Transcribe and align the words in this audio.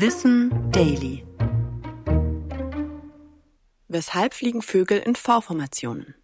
Wissen 0.00 0.70
Daily. 0.70 1.26
Weshalb 3.88 4.32
fliegen 4.32 4.62
Vögel 4.62 4.98
in 5.00 5.16
V-Formationen? 5.16 6.14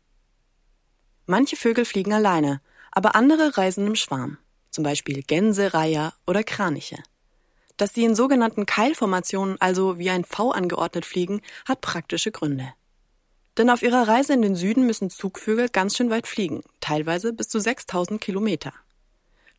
Manche 1.27 1.57
Vögel 1.57 1.85
fliegen 1.85 2.13
alleine, 2.13 2.61
aber 2.93 3.17
andere 3.17 3.59
reisen 3.59 3.89
im 3.89 3.97
Schwarm, 3.97 4.39
zum 4.71 4.85
Beispiel 4.85 5.25
Gänse, 5.25 5.75
Reiher 5.75 6.15
oder 6.25 6.45
Kraniche. 6.45 7.03
Dass 7.77 7.93
sie 7.93 8.05
in 8.05 8.15
sogenannten 8.15 8.65
Keilformationen, 8.65 9.61
also 9.61 9.99
wie 9.99 10.11
ein 10.11 10.25
V 10.25 10.53
angeordnet 10.53 11.05
fliegen, 11.05 11.41
hat 11.67 11.81
praktische 11.81 12.31
Gründe. 12.31 12.75
Denn 13.59 13.71
auf 13.71 13.83
ihrer 13.83 14.07
Reise 14.07 14.35
in 14.35 14.43
den 14.43 14.55
Süden 14.55 14.87
müssen 14.87 15.11
Zugvögel 15.11 15.69
ganz 15.69 15.97
schön 15.97 16.11
weit 16.11 16.29
fliegen, 16.29 16.63
teilweise 16.79 17.33
bis 17.33 17.49
zu 17.49 17.59
6000 17.59 18.21
Kilometer. 18.21 18.73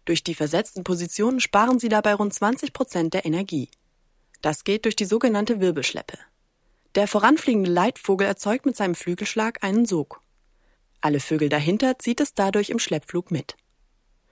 Durch 0.05 0.23
die 0.23 0.35
versetzten 0.35 0.85
Positionen 0.85 1.41
sparen 1.41 1.79
sie 1.79 1.89
dabei 1.89 2.13
rund 2.13 2.33
20 2.33 2.71
Prozent 2.71 3.13
der 3.13 3.25
Energie. 3.25 3.67
Das 4.45 4.63
geht 4.63 4.85
durch 4.85 4.95
die 4.95 5.05
sogenannte 5.05 5.59
Wirbelschleppe. 5.59 6.19
Der 6.93 7.07
voranfliegende 7.07 7.71
Leitvogel 7.71 8.27
erzeugt 8.27 8.67
mit 8.67 8.75
seinem 8.75 8.93
Flügelschlag 8.93 9.63
einen 9.63 9.87
Sog. 9.87 10.21
Alle 11.01 11.19
Vögel 11.19 11.49
dahinter 11.49 11.97
zieht 11.97 12.21
es 12.21 12.35
dadurch 12.35 12.69
im 12.69 12.77
Schleppflug 12.77 13.31
mit. 13.31 13.55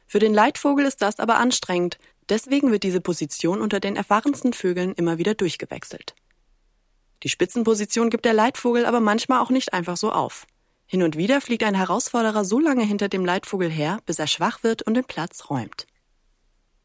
Für 0.06 0.20
den 0.20 0.36
Leitvogel 0.36 0.86
ist 0.86 1.02
das 1.02 1.18
aber 1.18 1.38
anstrengend, 1.38 1.98
deswegen 2.30 2.72
wird 2.72 2.84
diese 2.84 3.02
Position 3.02 3.60
unter 3.60 3.80
den 3.80 3.96
erfahrensten 3.96 4.54
Vögeln 4.54 4.94
immer 4.94 5.18
wieder 5.18 5.34
durchgewechselt. 5.34 6.14
Die 7.24 7.30
Spitzenposition 7.30 8.12
gibt 8.12 8.26
der 8.26 8.34
Leitvogel 8.34 8.86
aber 8.86 9.00
manchmal 9.00 9.40
auch 9.40 9.50
nicht 9.50 9.74
einfach 9.74 9.98
so 9.98 10.12
auf. 10.12 10.46
Hin 10.86 11.02
und 11.02 11.18
wieder 11.18 11.42
fliegt 11.42 11.64
ein 11.64 11.74
Herausforderer 11.74 12.46
so 12.46 12.60
lange 12.60 12.84
hinter 12.84 13.10
dem 13.10 13.26
Leitvogel 13.26 13.72
her, 13.72 13.98
bis 14.06 14.20
er 14.20 14.28
schwach 14.28 14.62
wird 14.62 14.84
und 14.84 14.94
den 14.94 15.06
Platz 15.06 15.50
räumt. 15.50 15.88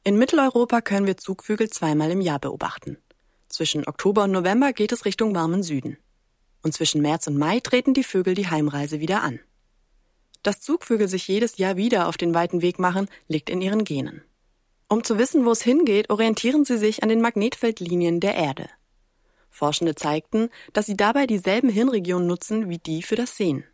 In 0.03 0.17
Mitteleuropa 0.17 0.81
können 0.81 1.07
wir 1.07 1.19
Zugvögel 1.19 1.69
zweimal 1.69 2.11
im 2.11 2.23
Jahr 2.23 2.39
beobachten. 2.39 2.97
Zwischen 3.49 3.87
Oktober 3.87 4.25
und 4.25 4.33
November 4.33 4.73
geht 4.73 4.93
es 4.93 5.05
Richtung 5.05 5.35
warmen 5.35 5.63
Süden. 5.63 5.97
Und 6.63 6.75
zwischen 6.75 7.01
März 7.01 7.27
und 7.27 7.39
Mai 7.39 7.61
treten 7.61 7.95
die 7.95 8.05
Vögel 8.05 8.35
die 8.35 8.49
Heimreise 8.49 9.01
wieder 9.01 9.23
an. 9.23 9.41
Dass 10.43 10.61
Zugvögel 10.61 11.09
sich 11.09 11.27
jedes 11.29 11.57
Jahr 11.59 11.77
wieder 11.77 12.09
auf 12.09 12.17
den 12.17 12.35
weiten 12.35 12.63
Weg 12.63 12.79
machen, 12.79 13.09
liegt 13.27 13.51
in 13.51 13.61
ihren 13.61 13.85
Genen. 13.85 14.23
Um 14.89 15.05
zu 15.05 15.19
wissen, 15.19 15.45
wo 15.45 15.51
es 15.51 15.63
hingeht, 15.63 16.11
orientieren 16.11 16.65
sie 16.65 16.79
sich 16.79 17.03
an 17.03 17.09
den 17.09 17.21
Magnetfeldlinien 17.21 18.21
der 18.21 18.35
Erde. 18.35 18.69
Forschende 19.51 19.95
zeigten, 19.95 20.51
dass 20.73 20.87
sie 20.87 20.97
dabei 20.97 21.27
dieselben 21.27 21.69
Hirnregionen 21.69 22.27
nutzen 22.27 22.69
wie 22.69 22.79
die 22.79 23.03
für 23.03 23.17
das 23.17 23.37
Sehen. 23.37 23.65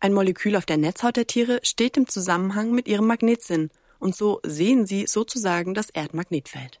Ein 0.00 0.14
Molekül 0.14 0.56
auf 0.56 0.66
der 0.66 0.78
Netzhaut 0.78 1.16
der 1.16 1.26
Tiere 1.26 1.60
steht 1.62 1.96
im 1.96 2.08
Zusammenhang 2.08 2.72
mit 2.72 2.88
ihrem 2.88 3.06
Magnetsinn 3.06 3.70
und 4.00 4.16
so 4.16 4.40
sehen 4.44 4.86
sie 4.86 5.06
sozusagen 5.06 5.74
das 5.74 5.90
Erdmagnetfeld. 5.90 6.80